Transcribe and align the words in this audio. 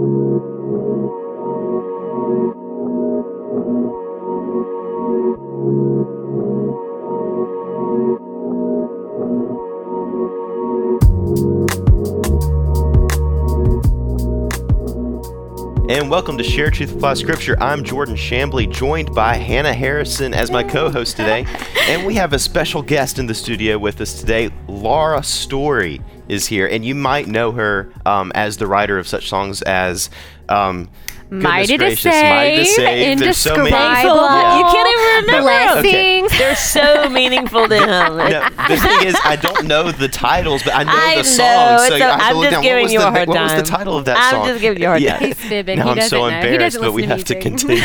thank 0.00 0.44
you. 0.48 0.55
And 15.88 16.10
welcome 16.10 16.36
to 16.36 16.42
Share 16.42 16.68
Truth 16.68 16.96
Apply 16.96 17.14
Scripture. 17.14 17.56
I'm 17.60 17.84
Jordan 17.84 18.16
Shambly, 18.16 18.68
joined 18.68 19.14
by 19.14 19.36
Hannah 19.36 19.72
Harrison 19.72 20.34
as 20.34 20.50
my 20.50 20.64
co 20.64 20.90
host 20.90 21.16
today. 21.16 21.46
And 21.88 22.04
we 22.04 22.16
have 22.16 22.32
a 22.32 22.38
special 22.40 22.82
guest 22.82 23.20
in 23.20 23.26
the 23.26 23.34
studio 23.34 23.78
with 23.78 24.00
us 24.00 24.18
today. 24.18 24.50
Laura 24.66 25.22
Story 25.22 26.00
is 26.26 26.48
here, 26.48 26.66
and 26.66 26.84
you 26.84 26.96
might 26.96 27.28
know 27.28 27.52
her 27.52 27.92
um, 28.04 28.32
as 28.34 28.56
the 28.56 28.66
writer 28.66 28.98
of 28.98 29.06
such 29.06 29.28
songs 29.28 29.62
as. 29.62 30.10
Um, 30.48 30.90
Mighty 31.28 31.72
to 31.72 31.78
gracious, 31.78 32.04
Mighty 32.04 32.56
to 32.58 32.64
save, 32.66 32.76
save. 32.76 33.18
There's 33.18 33.36
so 33.36 33.56
many. 33.56 33.66
indescribable. 33.70 34.22
Yeah. 34.26 34.58
You 34.58 34.64
can't 34.64 34.88
even 34.88 35.04
remember 35.26 35.50
them. 35.50 35.82
Blessings. 35.82 36.38
They're 36.38 36.54
so 36.56 37.08
meaningful 37.10 37.68
to 37.68 37.76
him. 37.76 37.86
No, 37.86 38.14
the 38.68 38.76
thing 39.00 39.08
is, 39.08 39.16
I 39.24 39.34
don't 39.36 39.66
know 39.66 39.90
the 39.90 40.06
titles, 40.08 40.62
but 40.62 40.74
I 40.74 40.84
know 40.84 40.92
I 40.94 41.10
the 41.10 41.16
know, 41.16 41.22
songs. 41.22 41.82
it's 41.82 41.88
So 41.88 41.96
a- 41.96 42.08
I 42.08 42.10
have 42.10 42.18
to 42.20 42.24
I'm 42.26 42.34
look 42.36 42.44
just 42.44 42.52
down. 42.52 42.62
giving 42.62 42.76
what 42.76 42.82
was 42.84 42.92
you 42.92 42.98
the, 43.00 43.08
a 43.08 43.10
hard 43.10 43.28
What 43.28 43.40
was 43.42 43.54
the 43.54 43.62
title 43.62 43.96
of 43.96 44.04
that 44.04 44.16
song. 44.16 44.24
I'm 44.24 44.30
song? 44.46 44.46
just 44.54 44.60
giving 44.60 44.80
you 44.80 44.86
a 44.86 44.90
hard 44.90 45.02
yeah. 45.02 45.18
time. 45.18 45.26
He's 45.26 45.36
fibbing. 45.40 45.78
Now 45.78 45.84
he 45.84 45.90
I'm 45.90 45.96
doesn't 45.96 46.10
so 46.10 46.16
know. 46.20 46.28
He 46.28 46.34
embarrassed, 46.36 46.60
doesn't 46.76 46.82
but 46.82 46.92
we 46.92 47.02
listen 47.06 47.18
have 47.18 47.24
to 47.26 47.34
continue. 47.40 47.82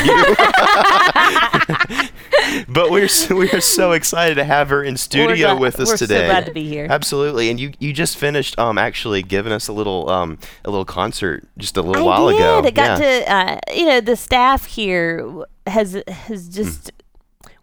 but 2.67 2.91
we're 2.91 3.07
so, 3.07 3.35
we're 3.35 3.61
so 3.61 3.91
excited 3.91 4.35
to 4.35 4.43
have 4.43 4.69
her 4.69 4.83
in 4.83 4.97
studio 4.97 5.35
glad- 5.35 5.59
with 5.59 5.79
us 5.79 5.87
we're 5.89 5.97
so 5.97 6.07
glad 6.07 6.45
to 6.45 6.51
be 6.51 6.67
here. 6.67 6.87
Absolutely, 6.89 7.49
and 7.49 7.59
you 7.59 7.73
you 7.79 7.93
just 7.93 8.17
finished 8.17 8.57
um 8.59 8.77
actually 8.77 9.21
giving 9.23 9.51
us 9.51 9.67
a 9.67 9.73
little 9.73 10.09
um 10.09 10.37
a 10.65 10.69
little 10.69 10.85
concert 10.85 11.47
just 11.57 11.77
a 11.77 11.81
little 11.81 12.03
I 12.03 12.05
while 12.05 12.29
did. 12.29 12.37
ago. 12.37 12.61
I 12.63 12.71
got 12.71 13.01
yeah. 13.01 13.19
to, 13.19 13.33
uh, 13.33 13.59
you 13.73 13.85
know, 13.85 14.01
the 14.01 14.15
staff 14.15 14.65
here 14.65 15.45
has 15.67 16.01
has 16.07 16.49
just. 16.49 16.91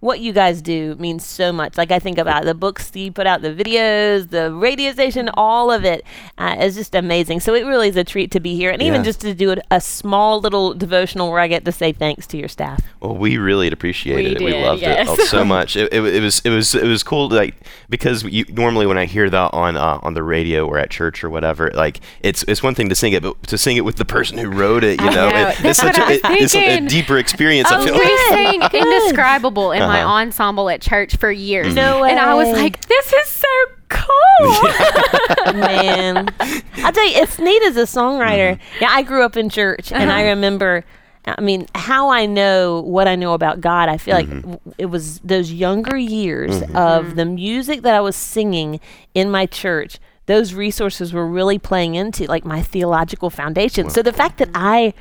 What 0.01 0.21
you 0.21 0.33
guys 0.33 0.63
do 0.63 0.95
means 1.01 1.27
so 1.27 1.53
much. 1.53 1.77
Like 1.77 1.91
I 1.91 1.99
think 1.99 2.19
about 2.19 2.45
the 2.45 2.55
books 2.55 2.89
that 2.91 3.01
you 3.01 3.11
put 3.11 3.27
out, 3.27 3.43
the 3.43 3.53
videos, 3.53 4.31
the 4.31 4.53
radio 4.53 4.93
station, 4.93 5.29
all 5.35 5.73
of 5.73 5.85
it 5.85 6.05
uh, 6.39 6.55
is 6.61 6.77
just 6.77 6.95
amazing. 6.95 7.41
So 7.41 7.53
it 7.55 7.67
really 7.67 7.89
is 7.89 7.97
a 7.97 8.05
treat 8.05 8.31
to 8.31 8.39
be 8.39 8.55
here, 8.55 8.71
and 8.71 8.81
Yeah. 8.81 8.89
even 8.89 9.03
just 9.03 9.21
to 9.23 9.35
do 9.35 9.51
it, 9.51 9.59
a 9.73 9.81
small 9.81 10.41
little 10.41 10.73
devotional 10.73 11.31
where 11.33 11.41
I 11.41 11.49
get 11.49 11.65
to 11.65 11.73
say 11.73 11.91
thanks 11.93 12.29
to 12.29 12.37
your 12.37 12.47
staff. 12.47 12.81
Well, 13.01 13.17
we 13.17 13.39
really 13.39 13.67
appreciated 13.73 14.39
We 14.41 14.47
it. 14.53 14.55
We 14.57 14.63
loved 14.65 14.83
yes. 14.83 15.09
it 15.19 15.27
so 15.27 15.45
much. 15.57 15.75
It, 15.77 15.93
it, 15.93 16.01
it 16.05 16.21
was 16.23 16.41
it 16.45 16.51
was 16.51 16.77
it 16.77 16.87
was 16.87 17.03
cool, 17.03 17.29
like 17.29 17.57
because 17.89 18.23
you 18.23 18.45
normally 18.51 18.87
when 18.87 18.99
I 18.99 19.07
hear 19.07 19.29
that 19.29 19.53
on 19.53 19.77
uh, 19.77 19.99
on 20.05 20.15
the 20.15 20.23
radio 20.23 20.65
or 20.65 20.79
at 20.79 20.91
church 20.91 21.25
or 21.25 21.31
whatever, 21.31 21.73
like 21.75 21.99
it's 22.23 22.45
it's 22.45 22.63
one 22.63 22.77
thing 22.77 22.89
to 22.89 22.95
sing 22.95 23.15
it, 23.15 23.23
but 23.25 23.43
to 23.49 23.59
sing 23.59 23.77
it 23.77 23.85
with 23.85 23.97
the 23.97 24.05
person 24.05 24.39
who 24.39 24.49
wrote 24.49 24.85
it, 24.85 25.01
you 25.01 25.09
I 25.09 25.15
know, 25.15 25.31
know. 25.31 25.49
it- 25.49 25.65
it's 25.65 25.81
such 25.81 25.99
what 25.99 26.09
a, 26.09 26.27
I 26.27 26.35
it- 26.35 26.43
it's 26.43 26.55
a, 26.55 26.77
a 26.79 26.81
deeper 26.87 27.19
experience. 27.19 27.69
I 27.69 27.79
Oh, 27.81 27.85
feel 27.85 27.95
We 27.95 28.05
like. 28.05 28.71
sang 28.71 28.81
indescribable 28.81 29.73
in 29.73 29.88
my 29.89 30.03
Uh-huh. 30.03 30.13
ensemble 30.15 30.71
at 30.71 30.81
church 30.81 31.17
for 31.17 31.31
years. 31.31 31.75
No 31.75 32.05
And 32.05 32.19
I 32.19 32.35
was 32.35 32.49
like, 32.57 32.87
this 32.87 33.13
is 33.13 33.27
so 33.29 33.47
cool. 33.89 35.53
man. 35.55 36.29
I'll 36.77 36.93
tell 36.93 37.07
you, 37.09 37.17
it's 37.23 37.39
neat 37.39 37.63
as 37.63 37.77
a 37.77 37.83
songwriter. 37.83 38.55
Mm-hmm. 38.59 38.77
Yeah, 38.83 38.89
I 38.91 39.03
grew 39.03 39.25
up 39.25 39.37
in 39.37 39.49
church, 39.49 39.93
and 39.93 40.11
Uh-huh. 40.11 40.19
I 40.19 40.23
remember. 40.29 40.85
I 41.27 41.43
mean, 41.43 41.67
how 41.75 42.09
I 42.09 42.25
know 42.25 42.81
what 42.81 43.07
I 43.07 43.15
know 43.15 43.35
about 43.35 43.61
God, 43.61 43.91
I 43.91 43.99
feel 43.99 44.15
like 44.15 44.29
Mm-hmm. 44.29 44.41
w- 44.53 44.61
it 44.79 44.87
was 44.87 45.19
those 45.21 45.53
younger 45.53 45.97
years 45.99 46.63
of 46.75 47.17
the 47.17 47.27
music 47.27 47.83
that 47.83 47.95
I 47.95 48.01
was 48.01 48.17
singing 48.17 48.81
in 49.15 49.31
my 49.31 49.45
church. 49.45 49.99
Those 50.25 50.55
resources 50.55 51.13
were 51.13 51.27
really 51.27 51.59
playing 51.59 51.97
into 51.97 52.25
like 52.27 52.45
my 52.47 52.63
theological 52.63 53.29
foundation. 53.31 53.91
so 53.91 54.03
the 54.03 54.13
fact 54.13 54.39
that 54.39 54.49
I 54.55 54.95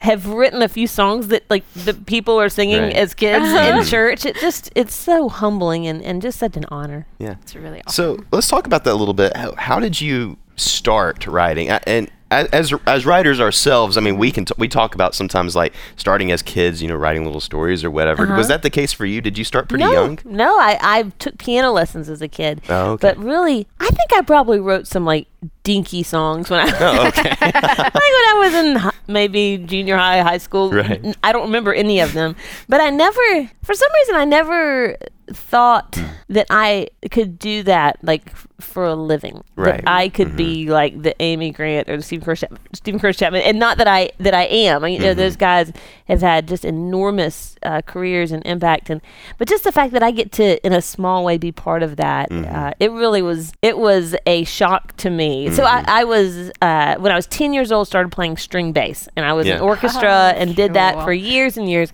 have 0.00 0.26
written 0.28 0.62
a 0.62 0.68
few 0.68 0.86
songs 0.86 1.28
that 1.28 1.42
like 1.50 1.64
the 1.74 1.92
people 1.92 2.40
are 2.40 2.48
singing 2.48 2.82
Right. 2.82 2.96
as 2.96 3.14
kids 3.14 3.44
uh-huh. 3.44 3.80
in 3.80 3.84
church, 3.84 4.24
it 4.24 4.36
just 4.36 4.70
it's 4.74 4.94
so 4.94 5.28
humbling 5.28 5.86
and, 5.86 6.02
and 6.02 6.22
just 6.22 6.38
such 6.38 6.56
an 6.56 6.64
honor. 6.70 7.06
Yeah. 7.18 7.34
It's 7.42 7.56
really 7.56 7.82
awesome. 7.86 8.18
So 8.18 8.24
let's 8.30 8.48
talk 8.48 8.66
about 8.66 8.84
that 8.84 8.92
a 8.92 8.94
little 8.94 9.14
bit. 9.14 9.36
How, 9.36 9.54
how 9.56 9.80
did 9.80 10.00
you 10.00 10.36
start 10.56 11.26
writing? 11.26 11.68
A- 11.70 11.80
And 11.86 12.06
a- 12.06 12.10
as 12.30 12.74
as 12.86 13.06
writers 13.06 13.40
ourselves, 13.40 13.96
I 13.96 14.00
mean, 14.00 14.18
we 14.18 14.30
can 14.30 14.44
t- 14.44 14.54
we 14.58 14.68
talk 14.68 14.94
about 14.94 15.14
sometimes 15.14 15.56
like 15.56 15.72
starting 15.96 16.30
as 16.30 16.42
kids, 16.42 16.82
you 16.82 16.88
know, 16.88 16.96
writing 16.96 17.24
little 17.24 17.40
stories 17.40 17.84
or 17.84 17.90
whatever. 17.90 18.22
Was 18.22 18.30
uh-huh. 18.30 18.42
that 18.48 18.62
the 18.62 18.70
case 18.70 18.92
for 18.92 19.06
you? 19.06 19.20
Did 19.20 19.38
you 19.38 19.44
start 19.44 19.68
pretty 19.68 19.84
no, 19.84 19.92
young? 19.92 20.18
No, 20.24 20.58
I, 20.58 20.78
I 20.80 21.02
took 21.18 21.38
piano 21.38 21.72
lessons 21.72 22.08
as 22.08 22.20
a 22.20 22.28
kid. 22.28 22.60
Oh, 22.68 22.92
okay. 22.92 23.08
But 23.08 23.18
really, 23.18 23.66
I 23.80 23.88
think 23.88 24.12
I 24.14 24.22
probably 24.22 24.60
wrote 24.60 24.86
some 24.86 25.04
like 25.04 25.26
dinky 25.62 26.02
songs 26.02 26.50
when 26.50 26.60
I 26.60 26.78
Oh, 26.80 27.08
okay. 27.08 27.30
like 27.40 27.94
when 27.94 27.94
I 27.94 28.34
was 28.38 28.54
in 28.54 28.76
hi- 28.76 28.92
maybe 29.06 29.58
junior 29.58 29.96
high, 29.96 30.20
high 30.20 30.38
school. 30.38 30.70
Right. 30.70 31.16
I 31.22 31.32
don't 31.32 31.46
remember 31.46 31.72
any 31.72 32.00
of 32.00 32.12
them. 32.12 32.36
But 32.68 32.80
I 32.80 32.90
never, 32.90 33.50
for 33.62 33.74
some 33.74 33.88
reason, 34.00 34.16
I 34.16 34.24
never 34.24 34.96
thought 35.32 35.94
Hmm. 35.96 36.04
that 36.30 36.46
I 36.50 36.88
could 37.10 37.38
do 37.38 37.62
that 37.64 37.98
like 38.02 38.32
for 38.60 38.84
a 38.84 38.94
living. 38.94 39.42
Right. 39.56 39.74
Mm-hmm. 39.76 39.84
That 39.84 39.90
I 39.92 40.08
could 40.08 40.36
be 40.36 40.68
like 40.68 41.00
the 41.02 41.14
Amy 41.22 41.52
Grant 41.52 41.88
or 41.88 41.96
the 41.96 42.02
Steven 42.02 42.24
Curtis, 42.24 42.44
Steven 42.74 42.98
Curtis 43.00 43.16
Chapman, 43.18 43.42
and 43.42 43.58
not 43.58 43.78
that 43.78 43.86
I 43.88 44.10
that 44.18 44.34
I 44.34 44.44
am. 44.44 44.84
I, 44.84 44.88
you 44.88 44.98
know, 44.98 45.06
Mm-hmm. 45.10 45.18
those 45.18 45.36
guys 45.36 45.72
have 46.06 46.20
had 46.20 46.48
just 46.48 46.64
enormous 46.64 47.56
uh, 47.62 47.82
careers 47.82 48.32
and 48.32 48.44
impact, 48.46 48.90
and 48.90 49.00
but 49.38 49.46
just 49.48 49.64
the 49.64 49.72
fact 49.72 49.92
that 49.92 50.02
I 50.02 50.10
get 50.10 50.32
to, 50.32 50.64
in 50.66 50.72
a 50.72 50.82
small 50.82 51.24
way, 51.24 51.38
be 51.38 51.52
part 51.52 51.82
of 51.82 51.96
that, 51.96 52.30
Mm-hmm. 52.30 52.54
uh, 52.54 52.70
it 52.80 52.90
really 52.90 53.22
was 53.22 53.52
it 53.62 53.78
was 53.78 54.16
a 54.26 54.44
shock 54.44 54.96
to 54.98 55.10
me. 55.10 55.50
So 55.50 55.64
I, 55.64 55.78
Mm-hmm. 55.82 55.90
I 55.90 56.04
was 56.04 56.50
uh, 56.60 56.96
when 56.98 57.12
I 57.12 57.16
was 57.16 57.26
ten 57.26 57.52
years 57.52 57.70
old, 57.70 57.86
started 57.86 58.10
playing 58.12 58.36
string 58.38 58.72
bass, 58.72 59.08
and 59.16 59.24
I 59.24 59.32
was 59.34 59.46
Yeah. 59.46 59.56
in 59.56 59.60
orchestra 59.62 60.32
Oh, 60.36 60.38
and 60.40 60.56
did 60.56 60.74
that 60.74 61.04
for 61.04 61.12
years 61.12 61.56
and 61.56 61.68
years. 61.70 61.92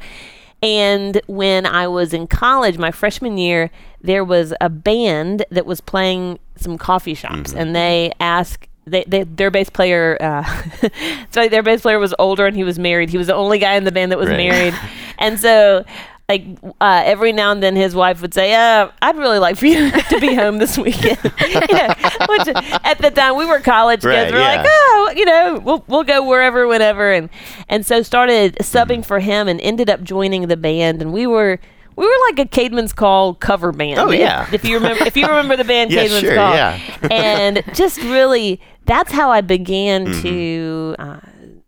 And 0.65 1.21
when 1.27 1.67
I 1.67 1.87
was 1.89 2.13
in 2.15 2.27
college, 2.27 2.79
my 2.79 2.91
freshman 2.91 3.37
year, 3.39 3.71
there 4.01 4.25
was 4.25 4.53
a 4.61 4.69
band 4.69 5.45
that 5.51 5.67
was 5.67 5.81
playing 5.81 6.39
some 6.57 6.79
coffee 6.79 7.15
shops, 7.15 7.51
Mm-hmm. 7.51 7.59
and 7.59 7.77
they 7.77 8.13
asked. 8.21 8.69
They, 8.87 9.03
they, 9.09 9.23
their 9.23 9.51
bass 9.51 9.71
player, 9.71 10.19
uh, 10.21 10.45
so 11.31 11.49
their 11.49 11.63
bass 11.63 11.81
player 11.81 11.99
was 11.99 12.15
older 12.19 12.47
and 12.47 12.55
he 12.55 12.65
was 12.65 12.79
married. 12.79 13.09
He 13.09 13.17
was 13.17 13.29
the 13.29 13.35
only 13.35 13.59
guy 13.59 13.77
in 13.77 13.85
the 13.85 13.91
band 13.93 14.13
that 14.13 14.19
was 14.19 14.29
Right. 14.29 14.37
married, 14.37 14.75
and 15.19 15.41
so 15.41 15.87
like 16.29 16.45
uh, 16.81 17.03
every 17.05 17.33
now 17.33 17.51
and 17.53 17.63
then 17.63 17.77
his 17.77 17.95
wife 17.95 18.23
would 18.23 18.33
say, 18.33 18.55
uh, 18.55 18.89
"I'd 19.03 19.17
really 19.17 19.39
like 19.39 19.57
for 19.57 19.67
you 19.67 19.91
to 20.11 20.21
be 20.21 20.35
home 20.35 20.59
this 20.59 20.79
weekend." 20.79 21.19
you 21.41 21.61
know, 21.61 21.95
which 22.29 22.49
at 22.83 22.99
the 23.01 23.13
time 23.15 23.37
we 23.37 23.45
were 23.45 23.61
college 23.61 24.01
kids. 24.01 24.07
Right, 24.07 24.33
we 24.33 24.39
are 24.39 24.41
yeah. 24.41 24.57
like, 24.63 24.67
"Oh, 24.69 25.13
you 25.17 25.25
know, 25.27 25.61
we'll 25.63 25.85
we'll 25.87 26.05
go 26.05 26.27
wherever, 26.27 26.67
whenever," 26.67 27.13
and 27.13 27.29
and 27.69 27.85
so 27.85 28.03
started 28.03 28.57
subbing 28.57 29.05
for 29.05 29.21
him 29.21 29.49
and 29.49 29.61
ended 29.61 29.91
up 29.91 30.03
joining 30.03 30.49
the 30.49 30.57
band, 30.57 31.03
and 31.03 31.13
we 31.13 31.27
were. 31.27 31.61
We 31.97 32.05
were 32.05 32.19
like 32.29 32.41
a 32.41 32.51
Caedmon's 32.51 32.93
Call 32.93 33.35
cover 33.35 33.71
band. 33.71 34.01
Oh, 34.01 34.11
if- 34.11 34.19
yeah. 34.19 34.49
If, 34.53 34.65
you 34.65 34.75
remember, 34.75 35.05
if 35.05 35.17
you 35.17 35.29
remember 35.29 35.57
the 35.57 35.63
band 35.63 35.91
Yeah, 35.93 36.07
Caedmon's 36.07 36.21
sure, 36.23 36.35
Call, 36.35 36.53
yeah. 36.53 36.81
and 37.09 37.63
just 37.73 37.99
really, 37.99 38.61
that's 38.85 39.13
how 39.13 39.31
I 39.31 39.43
began 39.43 40.07
Mm-hmm. 40.07 40.23
to. 40.23 40.97
Uh, 40.99 41.21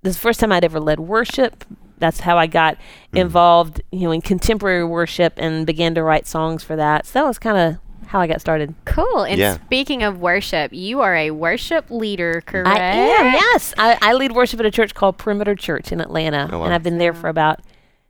this 0.02 0.16
the 0.16 0.20
first 0.20 0.40
time 0.40 0.50
I'd 0.50 0.64
ever 0.64 0.80
led 0.80 0.98
worship. 0.98 1.64
That's 1.98 2.20
how 2.20 2.36
I 2.38 2.46
got 2.46 2.76
Mm-hmm. 2.76 3.18
involved, 3.18 3.80
you 3.92 4.00
know, 4.00 4.10
in 4.12 4.20
contemporary 4.20 4.84
worship 4.84 5.34
and 5.36 5.64
began 5.66 5.94
to 5.94 6.02
write 6.02 6.26
songs 6.26 6.62
for 6.62 6.76
that. 6.76 7.06
So 7.06 7.20
that 7.20 7.24
was 7.26 7.38
kind 7.38 7.56
of 7.56 7.80
how 8.08 8.20
I 8.20 8.26
got 8.26 8.40
started. 8.40 8.74
Cool. 8.84 9.22
And 9.24 9.38
Yeah. 9.38 9.56
speaking 9.64 10.02
of 10.02 10.18
worship, 10.20 10.72
you 10.72 11.00
are 11.00 11.16
a 11.16 11.30
worship 11.30 11.90
leader, 11.90 12.42
correct? 12.46 12.68
I 12.68 12.78
am, 12.78 13.32
yes. 13.32 13.72
I, 13.78 13.96
I 14.02 14.12
lead 14.12 14.32
worship 14.32 14.60
at 14.60 14.66
a 14.66 14.70
church 14.70 14.94
called 14.94 15.16
Perimeter 15.18 15.54
Church 15.54 15.90
in 15.92 16.00
Atlanta, 16.00 16.48
Oh, 16.52 16.58
wow. 16.58 16.64
and 16.66 16.74
I've 16.74 16.82
been 16.82 16.98
there 16.98 17.14
for 17.14 17.28
about 17.28 17.60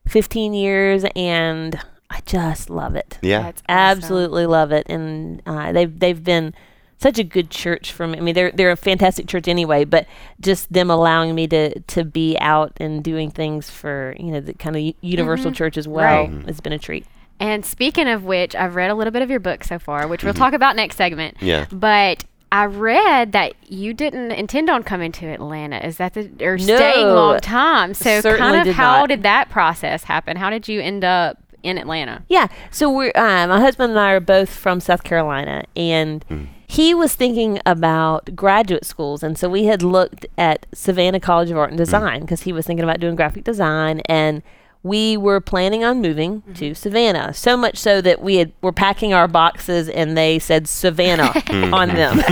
15 0.08 0.52
years, 0.54 1.04
and 1.14 1.78
I 2.10 2.20
just 2.26 2.68
love 2.68 2.94
it. 2.96 3.18
Yeah. 3.22 3.42
That's 3.42 3.62
awesome. 3.68 3.78
Absolutely 4.02 4.46
love 4.46 4.72
it, 4.72 4.86
and 4.88 5.40
uh, 5.46 5.72
they've 5.72 5.98
they've 5.98 6.22
been 6.22 6.54
such 6.98 7.18
a 7.18 7.24
good 7.24 7.50
church 7.50 7.92
for 7.92 8.06
me. 8.06 8.18
I 8.18 8.20
mean, 8.20 8.34
they're 8.34 8.50
they're 8.52 8.70
a 8.70 8.76
fantastic 8.76 9.26
church 9.28 9.48
anyway, 9.48 9.84
but 9.84 10.06
just 10.40 10.72
them 10.72 10.90
allowing 10.90 11.34
me 11.34 11.46
to 11.48 11.78
to 11.80 12.04
be 12.04 12.36
out 12.38 12.72
and 12.78 13.02
doing 13.04 13.30
things 13.30 13.68
for 13.70 14.14
you 14.18 14.30
know 14.32 14.40
the 14.40 14.54
kind 14.54 14.76
of 14.76 14.82
u- 14.82 14.94
universal 15.02 15.52
church 15.52 15.76
as 15.76 15.86
well 15.86 16.26
Right. 16.26 16.46
has 16.46 16.60
been 16.60 16.72
a 16.72 16.78
treat. 16.78 17.06
And 17.38 17.66
speaking 17.66 18.08
of 18.08 18.24
which, 18.24 18.54
I've 18.56 18.74
read 18.76 18.90
a 18.90 18.94
little 18.94 19.10
bit 19.10 19.20
of 19.22 19.28
your 19.28 19.40
book 19.40 19.62
so 19.62 19.78
far, 19.78 20.08
which 20.08 20.24
we'll 20.24 20.32
talk 20.32 20.54
about 20.54 20.74
next 20.74 20.96
segment. 20.96 21.36
Mm-hmm. 21.36 21.44
Yeah. 21.46 21.66
But 21.70 22.24
I 22.50 22.64
read 22.64 23.32
that 23.32 23.52
you 23.68 23.92
didn't 23.92 24.30
intend 24.32 24.70
on 24.70 24.82
coming 24.84 25.12
to 25.12 25.26
Atlanta. 25.26 25.84
Is 25.86 25.98
that 25.98 26.14
the 26.14 26.30
or 26.40 26.56
No. 26.56 26.76
staying 26.76 27.06
long 27.08 27.40
time? 27.40 27.92
So 27.92 28.22
kind 28.22 28.56
of 28.56 28.64
did 28.64 28.74
how 28.74 29.00
not. 29.00 29.08
did 29.10 29.22
that 29.24 29.50
process 29.50 30.04
happen? 30.04 30.38
How 30.38 30.48
did 30.48 30.66
you 30.66 30.80
end 30.80 31.04
up 31.04 31.36
in 31.62 31.76
Atlanta? 31.76 32.22
Yeah. 32.28 32.46
So 32.70 32.90
we're 32.90 33.12
uh, 33.14 33.46
my 33.48 33.60
husband 33.60 33.90
and 33.90 33.98
I 34.00 34.12
are 34.12 34.20
both 34.20 34.48
from 34.48 34.80
South 34.80 35.02
Carolina, 35.02 35.64
and 35.76 36.24
he 36.66 36.94
was 36.94 37.14
thinking 37.14 37.60
about 37.64 38.34
graduate 38.34 38.84
schools, 38.84 39.22
and 39.22 39.38
so 39.38 39.48
we 39.48 39.64
had 39.64 39.82
looked 39.82 40.26
at 40.36 40.66
Savannah 40.74 41.20
College 41.20 41.50
of 41.50 41.56
Art 41.56 41.70
and 41.70 41.78
Design 41.78 42.22
because 42.22 42.42
he 42.42 42.52
was 42.52 42.66
thinking 42.66 42.84
about 42.84 43.00
doing 43.00 43.14
graphic 43.16 43.44
design, 43.44 44.00
and 44.06 44.42
we 44.82 45.16
were 45.16 45.40
planning 45.40 45.82
on 45.84 46.00
moving 46.00 46.42
to 46.54 46.72
Savannah. 46.74 47.34
So 47.34 47.56
much 47.56 47.76
so 47.76 48.00
that 48.02 48.20
we 48.22 48.36
had 48.36 48.52
were 48.62 48.72
packing 48.72 49.12
our 49.14 49.26
boxes, 49.28 49.88
and 49.88 50.16
they 50.16 50.38
said 50.38 50.68
Savannah 50.68 51.32
on 51.72 51.88
them. 51.88 52.18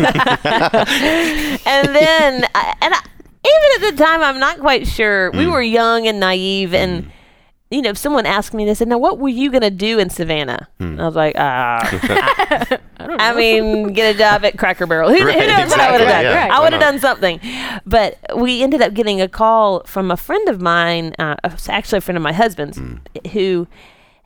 and 1.66 1.88
then, 1.94 2.44
I, 2.54 2.75
and 2.81 2.94
I, 2.94 3.00
even 3.46 3.88
at 3.88 3.96
the 3.96 4.04
time, 4.04 4.22
I'm 4.22 4.38
not 4.38 4.58
quite 4.58 4.86
sure. 4.86 5.31
We 5.32 5.44
Mm. 5.46 5.52
were 5.52 5.62
young 5.62 6.06
and 6.06 6.19
naive, 6.20 6.75
and 6.75 7.04
Mm-hmm. 7.04 7.10
You 7.75 7.82
know, 7.82 7.91
if 7.91 7.99
someone 7.99 8.26
asked 8.26 8.55
me, 8.55 8.65
they 8.65 8.75
said, 8.75 8.88
"Now, 8.88 8.99
what 8.99 9.19
were 9.19 9.29
you 9.29 9.50
gonna 9.50 9.71
do 9.71 9.99
in 9.99 10.09
Savannah?" 10.11 10.69
Mm. 10.81 11.00
I 11.00 11.05
was 11.06 11.15
like, 11.17 11.35
"Ah, 11.38 12.79
I 12.99 13.35
mean, 13.35 13.93
get 13.93 14.15
a 14.15 14.19
job 14.19 14.44
at 14.44 14.56
Cracker 14.59 14.87
Barrel. 14.87 15.11
Who, 15.11 15.19
who 15.19 15.26
Right, 15.26 15.47
knows 15.49 15.71
what 15.71 15.81
I 15.81 15.91
would 15.93 16.00
have 16.00 16.09
done? 16.11 16.25
yeah, 16.25 16.49
I 16.53 16.61
would 16.62 16.73
have 16.73 16.81
done 16.81 16.99
something." 16.99 17.41
But 17.87 18.19
we 18.37 18.62
ended 18.62 18.81
up 18.82 18.94
getting 18.94 19.21
a 19.21 19.29
call 19.29 19.82
from 19.85 20.11
a 20.11 20.17
friend 20.17 20.49
of 20.49 20.61
mine, 20.61 21.15
uh, 21.19 21.37
actually 21.69 21.99
a 21.99 22.00
friend 22.00 22.17
of 22.17 22.23
my 22.23 22.32
husband's, 22.32 22.79
Mm. 22.79 23.00
who 23.32 23.67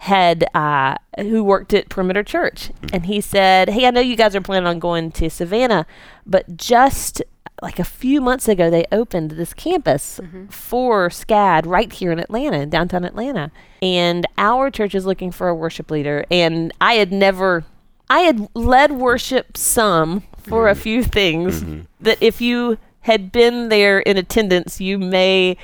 had 0.03 0.45
uh, 0.55 0.95
who 1.19 1.43
worked 1.43 1.75
at 1.75 1.89
Perimeter 1.89 2.23
Church, 2.23 2.71
Mm. 2.83 2.91
and 2.95 3.07
he 3.07 3.21
said, 3.21 3.71
"Hey, 3.71 3.87
I 3.87 3.91
know 3.91 4.01
you 4.01 4.17
guys 4.17 4.37
are 4.37 4.41
planning 4.41 4.67
on 4.69 4.79
going 4.79 5.11
to 5.13 5.29
Savannah, 5.29 5.87
but 6.27 6.57
just 6.57 7.23
like 7.63 7.79
a 7.79 7.85
few 7.85 8.21
months 8.21 8.49
ago, 8.49 8.71
they 8.71 8.85
opened 8.93 9.33
this 9.33 9.53
campus 9.55 10.21
for 10.51 11.09
SCAD 11.09 11.67
right 11.67 11.93
here 11.93 12.13
in 12.13 12.19
Atlanta, 12.19 12.59
in 12.59 12.71
downtown 12.71 13.05
Atlanta, 13.05 13.51
and 13.83 14.27
our 14.37 14.71
church 14.71 14.95
is 14.95 15.07
looking 15.07 15.31
for 15.31 15.49
a 15.49 15.55
worship 15.55 15.91
leader. 15.91 16.25
And 16.31 16.73
I 16.81 16.95
had 16.95 17.13
never, 17.13 17.65
I 18.09 18.21
had 18.21 18.49
led 18.55 18.93
worship 18.93 19.57
some 19.57 20.23
for 20.39 20.69
a 20.69 20.75
few 20.75 21.03
things 21.03 21.63
that 22.01 22.19
if 22.21 22.41
you 22.41 22.79
had 23.03 23.33
been 23.33 23.69
there 23.69 23.99
in 24.01 24.17
attendance, 24.17 24.81
you 24.81 24.99
may." 24.99 25.57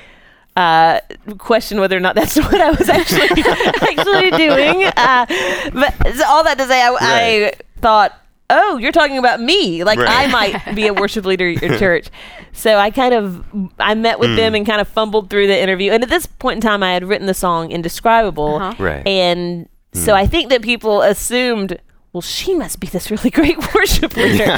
uh, 0.57 1.01
question 1.39 1.81
whether 1.81 1.97
or 1.97 2.01
not 2.01 2.15
that's 2.15 2.37
what 2.41 2.61
I 2.61 2.71
was 2.71 2.89
actually 2.89 3.43
actually 3.43 4.31
doing. 4.31 4.85
Uh, 4.97 5.27
but 5.73 6.15
so 6.15 6.25
all 6.27 6.45
that 6.45 6.57
to 6.59 6.67
say, 6.67 6.81
I, 6.81 6.97
I 7.01 7.53
thought, 7.81 8.24
oh, 8.55 8.77
you're 8.79 8.93
talking 8.93 9.19
about 9.19 9.41
me. 9.41 9.85
Like 9.85 9.99
Right. 9.99 10.29
I 10.29 10.33
might 10.33 10.75
be 10.75 10.87
a 10.87 10.95
worship 10.95 11.25
leader 11.25 11.49
at 11.49 11.61
your 11.63 11.79
church. 11.85 12.09
So 12.53 12.79
I 12.79 12.91
kind 12.91 13.13
of 13.15 13.45
I 13.79 13.95
met 13.95 14.19
with 14.19 14.31
Mm. 14.31 14.37
them 14.37 14.55
and 14.55 14.67
kind 14.67 14.81
of 14.81 14.89
fumbled 14.89 15.29
through 15.31 15.47
the 15.49 15.61
interview. 15.61 15.93
And 15.93 16.03
at 16.03 16.09
this 16.09 16.27
point 16.27 16.57
in 16.57 16.61
time, 16.61 16.83
I 16.83 16.93
had 16.93 17.05
written 17.05 17.27
the 17.27 17.35
song 17.35 17.71
"Indescribable," 17.71 18.57
Uh-huh. 18.57 18.75
Right. 18.83 19.07
and 19.07 19.69
so 19.93 20.15
I 20.15 20.27
think 20.27 20.51
that 20.51 20.63
people 20.63 21.03
assumed. 21.03 21.79
Well, 22.13 22.21
she 22.23 22.55
must 22.55 22.79
be 22.79 22.87
this 22.87 23.11
really 23.11 23.29
great 23.41 23.59
worship 23.75 24.17
leader, 24.17 24.57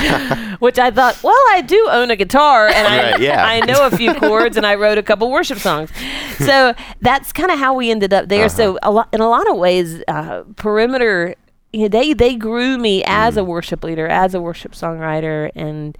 which 0.58 0.78
I 0.78 0.90
thought. 0.90 1.22
Well, 1.22 1.32
I 1.52 1.62
do 1.66 1.88
own 1.90 2.10
a 2.10 2.16
guitar, 2.16 2.68
and 2.68 2.86
I 2.86 3.12
Right, 3.12 3.20
yeah. 3.20 3.46
I 3.46 3.60
know 3.60 3.86
a 3.86 3.90
few 3.90 4.12
chords, 4.12 4.58
and 4.58 4.66
I 4.66 4.74
wrote 4.74 4.98
a 4.98 5.02
couple 5.02 5.30
worship 5.30 5.56
songs. 5.60 5.88
So 6.36 6.74
that's 7.00 7.32
kind 7.32 7.50
of 7.50 7.58
how 7.58 7.72
we 7.72 7.90
ended 7.90 8.12
up 8.12 8.28
there. 8.28 8.44
Uh-huh. 8.44 8.56
So 8.56 8.78
a 8.82 8.90
lot, 8.90 9.08
in 9.14 9.22
a 9.22 9.28
lot 9.30 9.48
of 9.50 9.56
ways, 9.56 10.02
uh, 10.06 10.42
Perimeter, 10.56 11.34
you 11.76 11.82
know, 11.82 11.88
they 11.88 12.12
they 12.14 12.34
grew 12.36 12.78
me 12.78 13.02
as 13.06 13.36
a 13.36 13.40
Mm. 13.42 13.46
worship 13.46 13.84
leader, 13.84 14.06
as 14.08 14.34
a 14.34 14.40
worship 14.40 14.72
songwriter, 14.72 15.50
and 15.54 15.96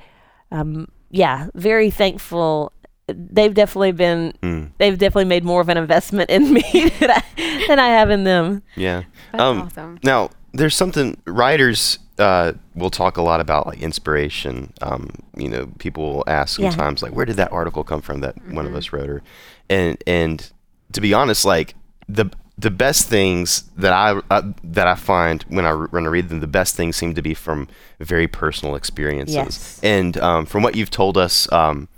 um, 0.50 0.88
yeah, 1.10 1.48
very 1.54 1.90
thankful. 1.90 2.72
They've 3.08 3.54
definitely 3.54 3.92
been. 3.92 4.32
Mm. 4.42 4.70
They've 4.78 4.98
definitely 4.98 5.26
made 5.26 5.44
more 5.44 5.60
of 5.60 5.68
an 5.68 5.76
investment 5.76 6.30
in 6.30 6.52
me 6.58 6.62
than 7.00 7.10
I, 7.10 7.22
than 7.68 7.78
I 7.78 7.88
have 7.88 8.10
in 8.10 8.24
them. 8.24 8.62
Yeah. 8.74 9.02
That's 9.32 9.42
um, 9.42 9.60
awesome. 9.62 9.98
Now, 10.02 10.30
there's 10.52 10.74
something 10.74 11.20
writers 11.26 11.98
uh, 12.18 12.54
will 12.74 12.90
talk 12.90 13.16
a 13.16 13.22
lot 13.22 13.40
about, 13.40 13.66
like 13.66 13.80
inspiration. 13.80 14.72
Um, 14.82 15.10
you 15.36 15.48
know, 15.48 15.68
people 15.78 16.14
will 16.14 16.24
ask 16.26 16.58
Yeah. 16.58 16.70
sometimes, 16.70 17.02
like, 17.02 17.12
where 17.14 17.26
did 17.26 17.36
that 17.36 17.52
article 17.52 17.84
come 17.84 18.00
from 18.00 18.20
that 18.20 18.34
one 18.50 18.66
of 18.66 18.74
us 18.74 18.92
wrote? 18.92 19.08
Or, 19.10 19.22
and 19.70 20.02
and 20.06 20.50
to 20.92 21.00
be 21.00 21.12
honest, 21.14 21.44
like 21.44 21.74
the 22.08 22.26
the 22.58 22.70
best 22.70 23.08
things 23.08 23.64
that 23.76 23.92
I 23.92 24.20
uh, 24.30 24.42
that 24.64 24.86
I 24.86 24.94
find 24.94 25.42
when 25.48 25.66
I 25.66 25.72
when 25.72 26.04
I 26.06 26.08
read 26.08 26.28
them, 26.28 26.40
the 26.40 26.46
best 26.46 26.74
things 26.76 26.96
seem 26.96 27.14
to 27.14 27.22
be 27.22 27.34
from 27.34 27.68
very 28.00 28.26
personal 28.28 28.74
experiences. 28.76 29.34
Yes. 29.34 29.80
And 29.82 30.16
um, 30.18 30.46
from 30.46 30.62
what 30.62 30.74
you've 30.76 30.90
told 30.90 31.16
us. 31.18 31.50
Um, 31.52 31.88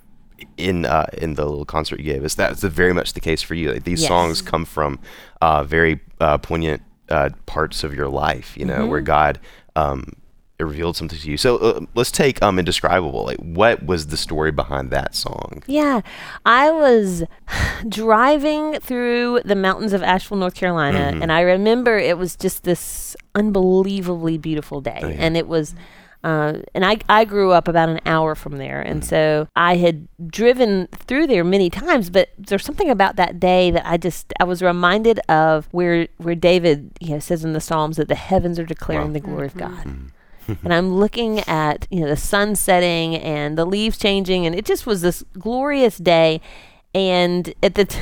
in 0.57 0.85
uh, 0.87 1.07
in 1.19 1.35
the 1.35 1.45
little 1.45 1.65
concert 1.65 1.99
you 1.99 2.05
gave 2.05 2.25
us, 2.25 2.35
that's 2.37 2.63
very 2.63 2.93
much 2.93 3.13
the 3.13 3.21
case 3.21 3.43
for 3.43 3.55
you. 3.55 3.73
Like, 3.73 3.83
these 3.85 4.03
Yes. 4.03 4.09
songs 4.09 4.41
come 4.43 4.65
from 4.65 5.01
uh, 5.41 5.65
very 5.65 5.99
uh, 6.21 6.39
poignant 6.39 6.81
uh, 7.09 7.31
parts 7.47 7.83
of 7.83 7.93
your 7.93 8.09
life, 8.09 8.57
you 8.57 8.65
know, 8.65 8.79
Mm-hmm. 8.83 8.89
where 8.91 9.01
God 9.01 9.41
um, 9.75 10.13
revealed 10.65 10.97
something 10.97 11.19
to 11.19 11.31
you. 11.31 11.37
So 11.37 11.57
uh, 11.59 11.81
let's 11.95 12.11
take 12.11 12.43
um, 12.43 12.59
Indescribable. 12.59 13.25
Like, 13.25 13.39
what 13.39 13.85
was 13.85 14.09
the 14.09 14.17
story 14.17 14.51
behind 14.53 14.91
that 14.91 15.15
song? 15.15 15.63
Yeah, 15.67 16.01
I 16.45 16.71
was 16.71 17.23
driving 17.89 18.81
through 18.81 19.41
the 19.45 19.55
mountains 19.57 19.93
of 19.93 20.03
Asheville, 20.03 20.39
North 20.39 20.55
Carolina, 20.55 20.99
Mm-hmm. 21.13 21.23
and 21.23 21.33
I 21.33 21.41
remember 21.43 21.97
it 21.99 22.19
was 22.19 22.37
just 22.37 22.65
this 22.65 23.17
unbelievably 23.35 24.39
beautiful 24.39 24.81
day, 24.81 25.01
Oh, 25.03 25.09
yeah. 25.09 25.17
and 25.19 25.37
it 25.37 25.47
was. 25.49 25.75
Uh, 26.25 26.59
and 26.75 26.85
I, 26.85 26.99
I 27.09 27.25
grew 27.25 27.53
up 27.53 27.69
about 27.69 27.89
an 27.89 28.01
hour 28.05 28.35
from 28.35 28.57
there, 28.59 28.81
and 28.83 29.03
Mm-hmm. 29.03 29.09
so 29.09 29.49
I 29.55 29.77
had 29.77 30.09
driven 30.27 30.89
through 30.89 31.29
there 31.29 31.45
many 31.45 31.71
times. 31.71 32.11
But 32.11 32.31
there's 32.37 32.65
something 32.65 32.91
about 32.91 33.15
that 33.17 33.39
day 33.39 33.71
that 33.71 33.87
I 33.87 33.99
just 33.99 34.33
I 34.41 34.45
was 34.45 34.61
reminded 34.61 35.21
of 35.29 35.69
where 35.71 36.09
where 36.17 36.35
David 36.35 36.91
you 37.01 37.11
know 37.11 37.19
says 37.21 37.45
in 37.45 37.53
the 37.53 37.61
Psalms 37.61 37.99
that 37.99 38.09
the 38.09 38.17
heavens 38.17 38.59
are 38.59 38.65
declaring 38.67 39.09
Wow. 39.09 39.13
the 39.13 39.21
glory 39.21 39.47
of 39.47 39.57
God 39.57 39.71
Mm-hmm. 39.87 40.07
And 40.65 40.73
I'm 40.73 40.95
looking 40.95 41.41
at 41.41 41.87
you 41.91 42.01
know 42.01 42.09
the 42.09 42.17
sun 42.17 42.57
setting 42.57 43.17
and 43.17 43.57
the 43.59 43.65
leaves 43.65 43.99
changing, 43.99 44.47
and 44.47 44.55
it 44.55 44.65
just 44.65 44.87
was 44.87 45.03
this 45.03 45.25
glorious 45.39 45.99
day. 45.99 46.41
And 46.95 47.53
at 47.63 47.75
the 47.75 47.85
t- 47.85 47.99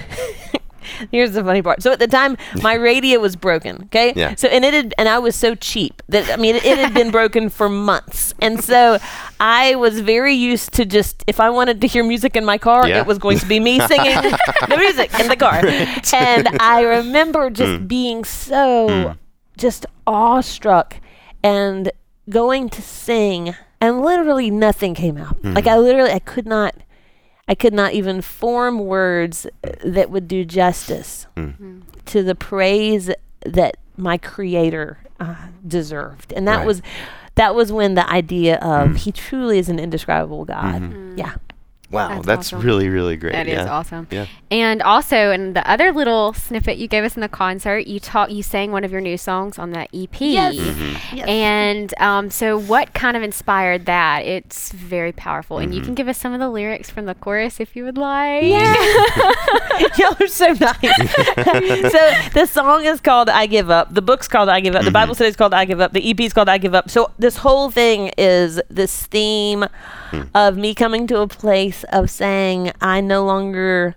here's 1.10 1.32
the 1.32 1.42
funny 1.42 1.62
part. 1.62 1.82
So 1.82 1.92
at 1.92 1.98
the 1.98 2.06
time, 2.06 2.36
my 2.62 2.74
radio 2.90 3.18
was 3.18 3.36
broken. 3.36 3.84
Okay. 3.84 4.12
Yeah. 4.16 4.34
So 4.34 4.48
and 4.48 4.64
it 4.64 4.74
had 4.74 4.94
and 4.98 5.08
I 5.08 5.18
was 5.18 5.34
so 5.34 5.54
cheap 5.54 6.02
that 6.08 6.30
I 6.30 6.36
mean 6.36 6.56
it, 6.56 6.64
it 6.64 6.78
had 6.78 6.94
been 6.94 7.10
broken 7.10 7.48
for 7.56 7.68
months, 7.68 8.34
and 8.40 8.62
so 8.62 8.98
I 9.40 9.74
was 9.76 10.00
very 10.00 10.34
used 10.34 10.72
to 10.74 10.84
just 10.84 11.24
if 11.26 11.40
I 11.40 11.50
wanted 11.50 11.80
to 11.80 11.86
hear 11.86 12.04
music 12.04 12.36
in 12.36 12.44
my 12.44 12.58
car, 12.58 12.88
Yeah. 12.88 13.00
it 13.00 13.06
was 13.06 13.18
going 13.18 13.38
to 13.38 13.46
be 13.46 13.60
me 13.60 13.80
singing 13.80 14.14
the 14.68 14.76
music 14.76 15.18
in 15.18 15.28
the 15.28 15.36
car. 15.36 15.66
And 16.12 16.48
I 16.60 16.82
remember 16.82 17.50
just 17.50 17.80
hmm. 17.80 17.86
being 17.86 18.24
so 18.24 18.88
hmm. 18.88 19.12
just 19.56 19.86
awestruck 20.06 20.96
and 21.42 21.90
going 22.28 22.68
to 22.70 22.82
sing 22.82 23.54
and 23.80 24.00
literally 24.02 24.50
nothing 24.50 24.94
came 24.94 25.16
out. 25.16 25.36
Hmm. 25.36 25.52
Like 25.54 25.66
i 25.66 25.76
literally 25.78 26.10
i 26.12 26.18
could 26.18 26.46
not 26.46 26.74
i 27.48 27.54
could 27.54 27.72
not 27.74 27.92
even 27.92 28.20
form 28.22 28.78
words 28.80 29.46
that 29.84 30.10
would 30.10 30.26
do 30.28 30.44
justice 30.44 31.26
hmm. 31.36 31.50
Hmm. 31.50 31.80
to 32.06 32.22
the 32.22 32.34
praise 32.34 33.10
that 33.44 33.76
my 33.96 34.18
creator 34.18 34.98
uh, 35.20 35.34
deserved. 35.66 36.32
And 36.32 36.46
that 36.48 36.58
Right. 36.58 36.66
was 36.66 36.82
that 37.36 37.54
was 37.54 37.70
when 37.70 37.94
the 37.94 38.08
idea 38.10 38.56
of 38.58 38.96
he 38.96 39.12
truly 39.12 39.58
is 39.58 39.68
an 39.68 39.78
indescribable 39.78 40.44
god. 40.44 40.82
Mm-hmm. 40.82 41.18
yeah 41.18 41.34
Wow, 41.90 42.08
That's 42.08 42.26
that's, 42.26 42.52
awesome. 42.52 42.66
really, 42.66 42.88
really 42.88 43.16
great. 43.16 43.32
That 43.32 43.46
is 43.46 43.54
yeah. 43.54 43.70
awesome. 43.70 44.08
Yeah. 44.10 44.26
And 44.50 44.82
also, 44.82 45.30
in 45.30 45.52
the 45.54 45.68
other 45.70 45.92
little 45.92 46.32
snippet 46.32 46.78
you 46.78 46.88
gave 46.88 47.04
us 47.04 47.14
in 47.16 47.20
the 47.20 47.28
concert, 47.28 47.86
you 47.86 48.00
taught 48.00 48.30
you 48.32 48.42
sang 48.42 48.72
one 48.72 48.82
of 48.84 48.90
your 48.92 49.00
new 49.00 49.16
songs 49.16 49.58
on 49.58 49.70
that 49.70 49.88
EP. 49.94 50.20
Yes. 50.20 50.54
Mm-hmm. 50.56 51.16
Yes. 51.16 51.28
And 51.28 51.94
um, 52.00 52.30
so, 52.30 52.58
what 52.58 52.92
kind 52.94 53.16
of 53.16 53.22
inspired 53.22 53.86
that? 53.86 54.24
It's 54.24 54.72
very 54.72 55.12
powerful, 55.12 55.58
and 55.58 55.72
you 55.74 55.80
Mm-hmm. 55.80 55.86
can 55.86 55.94
give 55.94 56.08
us 56.08 56.18
some 56.18 56.32
of 56.32 56.40
the 56.40 56.48
lyrics 56.48 56.90
from 56.90 57.06
the 57.06 57.14
chorus 57.14 57.60
if 57.60 57.76
you 57.76 57.84
would 57.84 57.98
like. 57.98 58.42
Yeah. 58.44 58.74
Y'all 59.98 60.16
are 60.20 60.26
so 60.26 60.46
nice. 60.52 60.80
so 61.92 62.30
the 62.34 62.46
song 62.50 62.84
is 62.84 63.00
called 63.00 63.28
I 63.28 63.46
Give 63.46 63.70
Up. 63.70 63.92
The 63.94 64.02
book's 64.02 64.26
called 64.28 64.48
I 64.48 64.60
Give 64.60 64.74
Up. 64.74 64.84
The 64.84 64.90
Bible 64.90 65.14
study 65.14 65.28
is 65.30 65.36
called 65.36 65.54
I 65.54 65.64
Give 65.64 65.80
Up. 65.80 65.92
The 65.92 66.08
EP 66.10 66.20
is 66.20 66.32
called 66.32 66.48
I 66.48 66.58
Give 66.58 66.74
Up. 66.74 66.90
So 66.90 67.10
this 67.18 67.38
whole 67.38 67.70
thing 67.70 68.10
is 68.18 68.60
this 68.68 69.06
theme 69.06 69.66
of 70.34 70.56
me 70.56 70.74
coming 70.74 71.06
to 71.08 71.20
a 71.20 71.26
place 71.28 71.75
of 71.84 72.10
saying 72.10 72.72
I 72.80 73.00
no 73.00 73.24
longer 73.24 73.96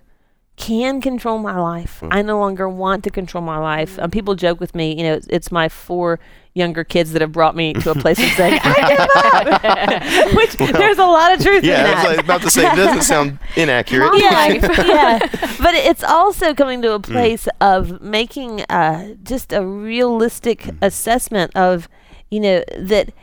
can 0.60 1.00
control 1.00 1.38
my 1.38 1.58
life. 1.58 2.02
I 2.10 2.20
no 2.20 2.38
longer 2.38 2.68
want 2.68 3.02
to 3.04 3.10
control 3.10 3.42
my 3.42 3.56
life. 3.56 3.98
Um, 3.98 4.10
people 4.10 4.34
joke 4.34 4.60
with 4.60 4.74
me, 4.74 4.94
you 4.94 5.02
know, 5.02 5.14
it's, 5.14 5.26
it's 5.28 5.50
my 5.50 5.70
four 5.70 6.20
younger 6.52 6.84
kids 6.84 7.12
that 7.12 7.22
have 7.22 7.32
brought 7.32 7.56
me 7.56 7.72
to 7.72 7.90
a 7.90 7.94
place 7.94 8.18
of 8.18 8.28
saying 8.32 8.60
I 8.62 8.74
give 10.26 10.28
up, 10.28 10.34
which 10.36 10.72
there's 10.72 10.98
a 10.98 11.06
lot 11.06 11.32
of 11.32 11.42
truth 11.42 11.62
in 11.62 11.70
Yeah, 11.70 11.84
I 11.86 11.94
was 11.94 12.16
like, 12.16 12.24
about 12.24 12.42
to 12.42 12.50
say, 12.50 12.70
it 12.70 12.76
doesn't 12.76 13.02
sound 13.02 13.38
inaccurate. 13.56 14.12
Yeah, 14.18 14.48
yeah. 14.84 15.18
But 15.62 15.74
it's 15.74 16.04
also 16.04 16.52
coming 16.52 16.82
to 16.82 16.92
a 16.92 17.00
place 17.00 17.48
of 17.62 18.02
making 18.02 18.60
uh, 18.62 19.14
just 19.22 19.54
a 19.54 19.64
realistic 19.64 20.68
assessment 20.82 21.56
of, 21.56 21.88
you 22.30 22.40
know, 22.40 22.62
that 22.76 23.14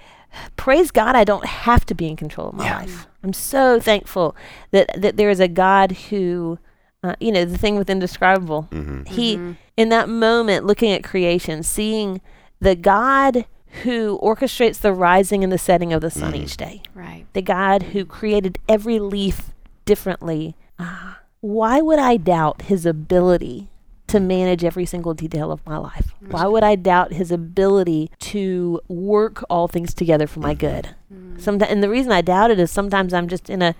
praise 0.55 0.91
God, 0.91 1.15
I 1.15 1.23
don't 1.23 1.45
have 1.45 1.85
to 1.87 1.95
be 1.95 2.07
in 2.07 2.15
control 2.15 2.49
of 2.49 2.53
my 2.55 2.65
Yeah. 2.65 2.77
life. 2.79 3.07
I'm 3.23 3.33
so 3.33 3.79
thankful 3.79 4.35
that 4.71 4.89
that 5.01 5.17
there 5.17 5.29
is 5.29 5.39
a 5.39 5.47
God 5.47 5.91
who, 6.09 6.59
uh, 7.03 7.15
you 7.19 7.31
know, 7.31 7.45
the 7.45 7.57
thing 7.57 7.77
with 7.77 7.89
indescribable. 7.89 8.67
He 9.07 9.39
in 9.75 9.89
that 9.89 10.09
moment, 10.09 10.65
looking 10.65 10.91
at 10.91 11.03
creation, 11.03 11.61
seeing 11.63 12.21
the 12.59 12.75
God 12.75 13.45
who 13.83 14.17
orchestrates 14.23 14.79
the 14.79 14.93
rising 14.93 15.43
and 15.43 15.51
the 15.53 15.57
setting 15.57 15.93
of 15.93 16.01
the 16.01 16.09
sun 16.09 16.33
each 16.33 16.57
day 16.57 16.81
Right. 16.95 17.25
the 17.33 17.41
God 17.41 17.83
who 17.93 18.05
created 18.05 18.57
every 18.67 18.97
leaf 18.99 19.51
differently, 19.85 20.55
uh, 20.79 21.13
why 21.41 21.81
would 21.81 21.99
I 21.99 22.17
doubt 22.17 22.63
his 22.63 22.85
ability 22.85 23.69
to 24.07 24.19
manage 24.19 24.63
every 24.63 24.85
single 24.85 25.13
detail 25.13 25.51
of 25.51 25.65
my 25.65 25.77
life? 25.77 26.13
Why 26.21 26.45
would 26.47 26.63
I 26.63 26.75
doubt 26.75 27.13
his 27.13 27.31
ability 27.31 28.11
to 28.19 28.79
work 28.87 29.43
all 29.49 29.67
things 29.67 29.93
together 29.93 30.27
for 30.27 30.39
my 30.39 30.53
good? 30.53 30.95
Mm. 31.13 31.39
Sometimes, 31.39 31.71
and 31.71 31.83
the 31.83 31.89
reason 31.89 32.11
I 32.11 32.21
doubt 32.21 32.51
it 32.51 32.59
is 32.59 32.71
sometimes 32.71 33.13
I'm 33.13 33.27
just 33.27 33.49
in 33.49 33.61
a 33.61 33.75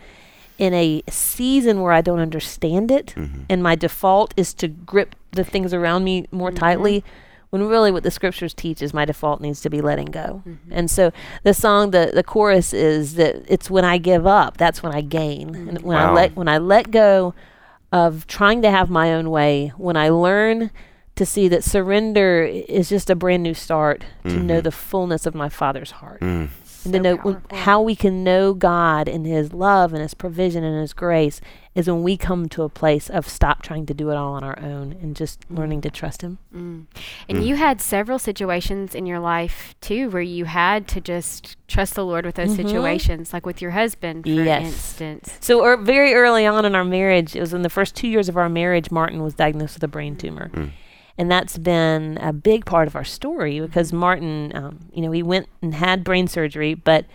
in 0.58 0.74
a 0.74 1.04
season 1.08 1.82
where 1.82 1.92
I 1.92 2.02
don't 2.02 2.20
understand 2.20 2.90
it, 2.92 3.14
Mm-hmm. 3.16 3.44
and 3.50 3.62
my 3.62 3.76
default 3.76 4.34
is 4.36 4.54
to 4.56 4.68
grip 4.68 5.16
the 5.32 5.44
things 5.44 5.74
around 5.74 6.04
me 6.04 6.26
more 6.32 6.50
mm-hmm. 6.50 6.58
tightly. 6.58 7.04
When 7.50 7.64
really, 7.64 7.92
what 7.92 8.04
the 8.04 8.12
scriptures 8.12 8.54
teach 8.54 8.82
is 8.82 8.94
my 8.94 9.06
default 9.06 9.40
needs 9.40 9.62
to 9.62 9.70
be 9.70 9.80
letting 9.80 10.08
go. 10.08 10.44
Mm-hmm. 10.46 10.72
And 10.72 10.92
so 10.92 11.12
the 11.44 11.54
song, 11.54 11.92
the 11.92 12.12
the 12.14 12.24
chorus 12.24 12.74
is 12.74 13.16
that 13.16 13.46
it's 13.48 13.70
when 13.70 13.86
I 13.86 13.98
give 14.00 14.28
up, 14.28 14.58
that's 14.58 14.84
when 14.84 14.94
I 14.94 15.02
gain. 15.02 15.54
Mm-hmm. 15.54 15.70
And 15.70 15.82
when 15.84 15.98
I 15.98 16.12
let 16.12 16.36
when 16.36 16.50
I 16.50 16.58
let 16.58 16.92
go 16.92 17.34
of 17.92 18.28
trying 18.28 18.62
to 18.62 18.72
have 18.72 18.90
my 18.90 19.14
own 19.14 19.30
way, 19.30 19.72
when 19.78 19.96
I 19.98 20.10
learn 20.10 20.72
to 21.16 21.26
see 21.26 21.48
that 21.48 21.64
surrender 21.64 22.44
is 22.44 22.90
just 22.90 23.10
a 23.10 23.16
brand 23.16 23.44
new 23.44 23.54
start 23.54 24.04
to 24.24 24.38
know 24.38 24.62
the 24.62 24.72
fullness 24.72 25.26
of 25.26 25.34
my 25.34 25.50
Father's 25.50 25.92
heart. 25.92 26.22
Mm. 26.22 26.50
And 26.84 26.94
to 26.94 27.00
know 27.00 27.18
powerful. 27.18 27.58
how 27.58 27.82
we 27.82 27.96
can 27.96 28.24
know 28.24 28.54
God 28.54 29.10
and 29.10 29.26
His 29.26 29.52
love 29.52 29.94
and 29.94 30.02
His 30.02 30.14
provision 30.14 30.64
and 30.64 30.80
His 30.80 30.94
grace 30.94 31.42
is 31.78 31.88
when 31.88 32.02
we 32.02 32.18
come 32.18 32.50
to 32.50 32.64
a 32.64 32.70
place 32.70 33.08
of 33.08 33.30
stop 33.30 33.62
trying 33.62 33.86
to 33.86 33.94
do 33.94 34.10
it 34.10 34.16
all 34.16 34.34
on 34.34 34.44
our 34.44 34.58
own 34.60 34.94
and 35.00 35.16
just 35.16 35.46
learning 35.50 35.80
to 35.82 35.92
trust 35.92 36.24
Him. 36.24 36.40
Mm. 36.54 36.86
And 37.30 37.46
you 37.46 37.56
had 37.56 37.80
several 37.80 38.18
situations 38.18 38.96
in 38.96 39.06
your 39.06 39.20
life 39.20 39.76
too 39.80 40.10
where 40.10 40.22
you 40.24 40.46
had 40.46 40.88
to 40.88 41.00
just 41.00 41.56
trust 41.68 41.94
the 41.94 42.04
Lord 42.04 42.26
with 42.26 42.34
those 42.34 42.54
Mhm. 42.54 42.56
situations, 42.56 43.32
like 43.32 43.46
with 43.46 43.62
your 43.62 43.72
husband, 43.72 44.24
for 44.24 44.30
Yes. 44.32 44.66
instance. 44.66 45.38
So, 45.40 45.64
er, 45.64 45.78
very 45.78 46.16
early 46.16 46.48
on 46.48 46.66
in 46.66 46.74
our 46.74 46.84
marriage, 46.84 47.36
it 47.36 47.40
was 47.42 47.54
in 47.54 47.62
the 47.62 47.70
first 47.70 47.96
two 47.96 48.08
years 48.08 48.28
of 48.28 48.38
our 48.38 48.50
marriage, 48.50 48.90
Martin 48.90 49.22
was 49.22 49.36
diagnosed 49.36 49.76
with 49.76 49.84
a 49.84 49.88
brain 49.88 50.16
tumor. 50.16 50.50
Mm. 50.54 50.72
And 51.20 51.30
that's 51.32 51.60
been 51.60 52.18
a 52.22 52.34
big 52.34 52.66
part 52.66 52.88
of 52.88 52.96
our 52.96 53.04
story 53.04 53.60
because 53.60 53.94
Martin, 53.94 54.52
um, 54.56 54.80
you 54.92 55.02
know, 55.04 55.12
he 55.12 55.22
went 55.22 55.48
and 55.62 55.76
had 55.76 56.04
brain 56.04 56.28
surgery, 56.28 56.74
but 56.74 57.06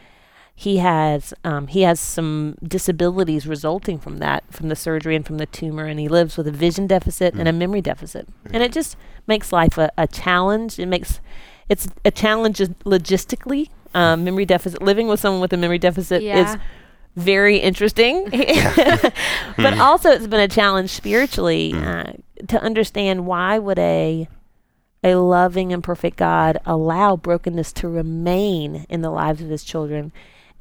he 0.63 0.77
has 0.77 1.35
um, 1.43 1.67
he 1.67 1.83
has 1.83 1.99
some 1.99 2.57
disabilities 2.63 3.47
resulting 3.49 3.99
from 3.99 4.19
that, 4.19 4.45
from 4.51 4.69
the 4.69 4.77
surgery 4.77 5.17
and 5.17 5.27
from 5.27 5.39
the 5.39 5.47
tumor, 5.47 5.87
and 5.87 5.99
he 5.99 6.07
lives 6.09 6.37
with 6.37 6.47
a 6.47 6.53
vision 6.53 6.87
deficit 6.87 7.35
and 7.35 7.49
a 7.49 7.53
memory 7.53 7.81
deficit, 7.81 8.29
and 8.53 8.63
it 8.63 8.71
just 8.73 8.97
makes 9.27 9.53
life 9.53 9.77
a, 9.77 9.91
a 9.99 10.07
challenge. 10.07 10.79
It 10.79 10.87
makes 10.87 11.21
it's 11.69 11.89
a 12.05 12.13
challenge 12.13 12.59
logistically. 12.85 13.71
Um, 13.95 14.23
memory 14.25 14.47
deficit, 14.47 14.81
living 14.81 15.09
with 15.09 15.21
someone 15.21 15.41
with 15.43 15.53
a 15.53 15.57
memory 15.57 15.79
deficit 15.79 16.23
Yeah. 16.23 16.55
is 16.55 16.61
very 17.17 17.59
interesting, 17.59 18.25
but 19.57 19.79
also 19.79 20.11
it's 20.11 20.27
been 20.29 20.41
a 20.41 20.49
challenge 20.49 20.91
spiritually 20.91 21.75
uh, 21.75 22.13
to 22.49 22.63
understand 22.63 23.27
why 23.27 23.59
would 23.59 23.79
a 23.81 24.29
a 25.05 25.17
loving 25.17 25.73
and 25.73 25.83
perfect 25.83 26.17
God 26.17 26.59
allow 26.65 27.17
brokenness 27.17 27.73
to 27.75 27.89
remain 27.89 28.87
in 28.89 29.03
the 29.03 29.11
lives 29.11 29.43
of 29.43 29.49
his 29.49 29.65
children. 29.65 30.13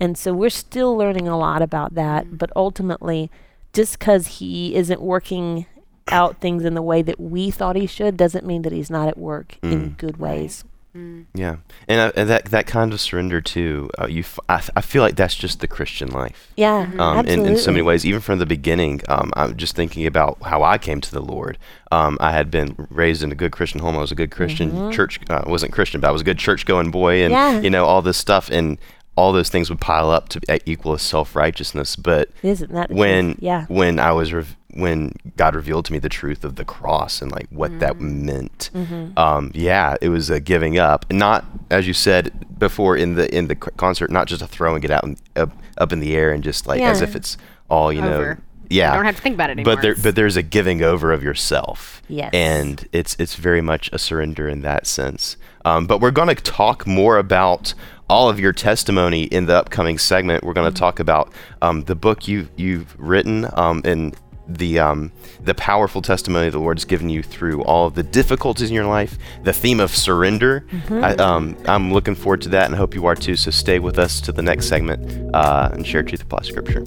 And 0.01 0.17
so 0.17 0.33
we're 0.33 0.49
still 0.49 0.97
learning 0.97 1.27
a 1.27 1.37
lot 1.37 1.61
about 1.61 1.93
that, 1.95 2.37
but 2.37 2.49
ultimately 2.55 3.29
just 3.71 3.99
cuz 3.99 4.39
he 4.39 4.75
isn't 4.75 4.99
working 4.99 5.65
out 6.09 6.37
things 6.41 6.65
in 6.65 6.73
the 6.73 6.81
way 6.81 7.01
that 7.03 7.19
we 7.19 7.51
thought 7.51 7.75
he 7.75 7.85
should 7.87 8.17
doesn't 8.17 8.45
mean 8.45 8.63
that 8.63 8.73
he's 8.73 8.89
not 8.89 9.07
at 9.07 9.17
work 9.17 9.57
in 9.61 9.95
good 9.97 10.17
ways. 10.17 10.63
Mm. 10.97 11.23
Yeah, 11.33 11.55
and, 11.87 11.99
uh, 12.01 12.11
and 12.17 12.29
that 12.29 12.45
that 12.47 12.67
kind 12.67 12.91
of 12.91 12.99
surrender 12.99 13.39
too. 13.39 13.89
Uh, 13.97 14.07
you, 14.07 14.21
f- 14.21 14.39
I, 14.49 14.55
f- 14.55 14.69
I 14.75 14.81
feel 14.81 15.01
like 15.01 15.15
that's 15.15 15.35
just 15.35 15.61
the 15.61 15.67
Christian 15.67 16.09
life. 16.09 16.51
Yeah, 16.57 16.79
Um, 16.99 17.19
in, 17.19 17.19
absolutely. 17.19 17.51
in 17.51 17.57
so 17.59 17.71
many 17.71 17.81
ways, 17.81 18.05
even 18.05 18.19
from 18.19 18.39
the 18.39 18.45
beginning. 18.45 18.99
Um, 19.07 19.31
I'm 19.37 19.55
just 19.55 19.73
thinking 19.73 20.05
about 20.05 20.37
how 20.43 20.63
I 20.63 20.77
came 20.77 20.99
to 20.99 21.11
the 21.13 21.21
Lord. 21.21 21.57
Um, 21.93 22.17
I 22.19 22.31
had 22.33 22.51
been 22.51 22.75
raised 22.89 23.23
in 23.23 23.31
a 23.31 23.35
good 23.35 23.53
Christian 23.53 23.79
home. 23.79 23.95
I 23.95 24.01
was 24.01 24.11
a 24.11 24.15
good 24.15 24.31
Christian 24.31 24.91
church. 24.91 25.17
Uh, 25.29 25.43
I 25.45 25.49
wasn't 25.49 25.71
Christian, 25.71 26.01
but 26.01 26.09
I 26.09 26.11
was 26.11 26.23
a 26.23 26.25
good 26.25 26.39
church 26.39 26.65
going 26.65 26.91
boy, 26.91 27.23
and 27.23 27.33
Mm-hmm. 27.33 27.55
Yeah. 27.55 27.61
you 27.61 27.69
know 27.69 27.85
all 27.85 28.01
this 28.01 28.17
stuff, 28.17 28.49
and 28.51 28.77
all 29.21 29.31
those 29.33 29.49
things 29.49 29.69
would 29.69 29.79
pile 29.81 30.09
up 30.09 30.29
to 30.29 30.39
uh, 30.49 30.57
equal 30.65 30.93
as 30.93 31.01
self 31.01 31.35
righteousness. 31.35 31.95
But 31.95 32.29
Isn't 32.43 32.71
that 32.73 32.89
when? 32.91 33.37
Yeah. 33.39 33.65
when 33.67 33.99
I 33.99 34.11
was 34.11 34.33
rev- 34.33 34.55
when 34.73 35.13
God 35.35 35.53
revealed 35.53 35.83
to 35.85 35.93
me 35.93 35.99
the 35.99 36.07
truth 36.21 36.43
of 36.45 36.55
the 36.55 36.63
cross 36.65 37.21
and 37.21 37.29
like 37.31 37.47
what 37.49 37.71
that 37.79 37.99
meant, 37.99 38.69
Mm-hmm. 38.73 39.17
um, 39.19 39.51
yeah, 39.53 39.95
it 40.01 40.09
was 40.09 40.29
a 40.29 40.39
giving 40.39 40.79
up, 40.79 41.05
not 41.11 41.45
as 41.69 41.85
you 41.87 41.93
said 41.93 42.31
before 42.57 42.95
in 42.97 43.15
the 43.15 43.25
in 43.37 43.47
the 43.47 43.55
concert, 43.55 44.09
not 44.11 44.27
just 44.27 44.41
a 44.41 44.47
throwing 44.47 44.83
it 44.83 44.91
out 44.91 45.03
and 45.03 45.17
up 45.35 45.51
up 45.77 45.91
in 45.93 45.99
the 45.99 46.15
air 46.15 46.31
and 46.31 46.43
just 46.43 46.67
like 46.67 46.81
as 46.81 47.01
if 47.01 47.15
it's 47.15 47.37
all 47.69 47.91
you 47.93 48.01
know, 48.01 48.35
yeah, 48.69 48.91
You 48.91 48.97
don't 48.97 49.05
have 49.05 49.15
to 49.17 49.21
think 49.21 49.35
about 49.35 49.49
it 49.49 49.53
anymore. 49.59 49.75
but 49.75 49.81
there 49.81 49.95
but 50.01 50.15
there's 50.15 50.37
a 50.37 50.43
giving 50.43 50.81
over 50.81 51.11
of 51.11 51.21
yourself, 51.23 52.01
Yes. 52.07 52.29
and 52.33 52.87
it's 52.93 53.15
it's 53.19 53.35
very 53.35 53.61
much 53.61 53.89
a 53.93 53.99
surrender 53.99 54.47
in 54.47 54.61
that 54.61 54.87
sense. 54.87 55.35
Um, 55.65 55.85
but 55.85 55.99
we're 56.01 56.11
going 56.11 56.29
to 56.35 56.35
talk 56.61 56.87
more 56.87 57.17
about 57.17 57.73
all 58.11 58.29
of 58.29 58.39
your 58.41 58.51
testimony 58.51 59.23
in 59.23 59.45
the 59.45 59.55
upcoming 59.55 59.97
segment. 59.97 60.43
We're 60.43 60.53
going 60.53 60.65
to 60.65 60.71
Mm-hmm. 60.71 60.79
talk 60.85 60.99
about 60.99 61.33
um, 61.61 61.83
the 61.85 61.95
book 61.95 62.27
you 62.27 62.47
you've 62.55 62.95
written 62.99 63.47
um, 63.53 63.81
and 63.85 64.15
the 64.47 64.79
um, 64.79 65.11
the 65.43 65.53
powerful 65.53 66.01
testimony 66.01 66.49
the 66.49 66.59
Lord's 66.59 66.85
given 66.85 67.09
you 67.09 67.23
through 67.23 67.63
all 67.63 67.87
of 67.87 67.95
the 67.95 68.03
difficulties 68.03 68.69
in 68.69 68.75
your 68.75 68.85
life. 68.85 69.17
The 69.43 69.53
theme 69.53 69.79
of 69.79 69.95
surrender. 69.95 70.65
Mm-hmm. 70.71 71.03
I, 71.03 71.15
um, 71.15 71.57
I'm 71.67 71.93
looking 71.93 72.15
forward 72.15 72.41
to 72.43 72.49
that, 72.49 72.65
and 72.65 72.75
hope 72.75 72.93
you 72.95 73.05
are 73.05 73.15
too. 73.15 73.35
So 73.37 73.49
stay 73.51 73.79
with 73.79 73.97
us 73.97 74.19
to 74.21 74.31
the 74.31 74.41
next 74.41 74.67
segment 74.67 75.33
uh, 75.33 75.69
and 75.71 75.87
share 75.87 76.03
truth 76.03 76.21
apply 76.21 76.43
scripture. 76.43 76.83